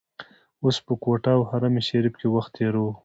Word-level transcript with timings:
اوس 0.63 0.77
په 0.85 0.93
کوټه 1.03 1.31
او 1.37 1.41
حرم 1.49 1.75
شریف 1.89 2.13
کې 2.19 2.27
وخت 2.31 2.51
تیروو. 2.55 2.91